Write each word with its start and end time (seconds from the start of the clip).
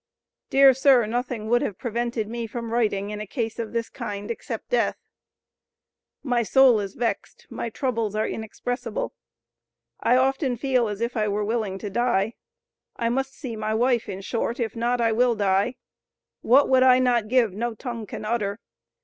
Dear 0.49 0.73
sir, 0.73 1.05
nothing 1.05 1.47
would 1.47 1.61
have 1.61 1.77
prevented 1.77 2.27
me 2.27 2.47
from 2.47 2.73
writing, 2.73 3.11
in 3.11 3.21
a 3.21 3.27
case 3.27 3.59
of 3.59 3.71
this 3.71 3.87
kind, 3.87 4.31
except 4.31 4.71
death. 4.71 4.97
My 6.23 6.41
soul 6.41 6.79
is 6.79 6.95
vexed, 6.95 7.45
my 7.51 7.69
troubles 7.69 8.15
are 8.15 8.27
inexpressible. 8.27 9.13
I 9.99 10.17
often 10.17 10.57
feel 10.57 10.87
as 10.87 11.01
if 11.01 11.15
I 11.15 11.27
were 11.27 11.45
willing 11.45 11.77
to 11.77 11.91
die. 11.91 12.33
I 12.95 13.09
must 13.09 13.35
see 13.35 13.55
my 13.55 13.75
wife 13.75 14.09
in 14.09 14.21
short, 14.21 14.59
if 14.59 14.75
not, 14.75 14.99
I 14.99 15.11
will 15.11 15.35
die. 15.35 15.75
What 16.41 16.67
would 16.67 16.81
I 16.81 16.97
not 16.97 17.27
give 17.27 17.53
no 17.53 17.75
tongue 17.75 18.07
can 18.07 18.25
utter. 18.25 18.59